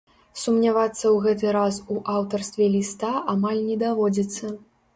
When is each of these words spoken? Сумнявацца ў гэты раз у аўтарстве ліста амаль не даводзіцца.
Сумнявацца 0.43 1.01
ў 1.01 1.11
гэты 1.25 1.51
раз 1.57 1.75
у 1.95 1.99
аўтарстве 2.15 2.71
ліста 2.77 3.13
амаль 3.37 3.63
не 3.69 3.79
даводзіцца. 3.87 4.55